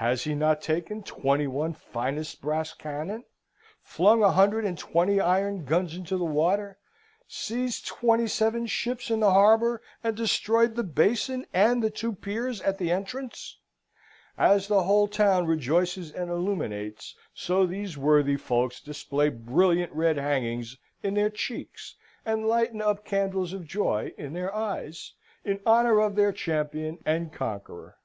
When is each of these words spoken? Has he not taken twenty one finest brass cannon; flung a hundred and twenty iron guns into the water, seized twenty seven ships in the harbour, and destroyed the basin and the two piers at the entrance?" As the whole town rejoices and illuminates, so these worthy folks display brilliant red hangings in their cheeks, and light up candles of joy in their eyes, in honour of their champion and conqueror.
Has 0.00 0.24
he 0.24 0.34
not 0.34 0.62
taken 0.62 1.02
twenty 1.02 1.46
one 1.46 1.74
finest 1.74 2.40
brass 2.40 2.72
cannon; 2.72 3.24
flung 3.82 4.22
a 4.22 4.30
hundred 4.32 4.64
and 4.64 4.78
twenty 4.78 5.20
iron 5.20 5.66
guns 5.66 5.94
into 5.94 6.16
the 6.16 6.24
water, 6.24 6.78
seized 7.28 7.86
twenty 7.86 8.26
seven 8.26 8.64
ships 8.64 9.10
in 9.10 9.20
the 9.20 9.30
harbour, 9.34 9.82
and 10.02 10.16
destroyed 10.16 10.76
the 10.76 10.82
basin 10.82 11.44
and 11.52 11.82
the 11.82 11.90
two 11.90 12.14
piers 12.14 12.62
at 12.62 12.78
the 12.78 12.90
entrance?" 12.90 13.58
As 14.38 14.66
the 14.66 14.84
whole 14.84 15.08
town 15.08 15.44
rejoices 15.46 16.10
and 16.10 16.30
illuminates, 16.30 17.14
so 17.34 17.66
these 17.66 17.98
worthy 17.98 18.36
folks 18.38 18.80
display 18.80 19.28
brilliant 19.28 19.92
red 19.92 20.16
hangings 20.16 20.78
in 21.02 21.12
their 21.12 21.28
cheeks, 21.28 21.96
and 22.24 22.48
light 22.48 22.74
up 22.80 23.04
candles 23.04 23.52
of 23.52 23.66
joy 23.66 24.14
in 24.16 24.32
their 24.32 24.54
eyes, 24.54 25.12
in 25.44 25.60
honour 25.66 26.00
of 26.00 26.16
their 26.16 26.32
champion 26.32 26.96
and 27.04 27.30
conqueror. 27.30 27.98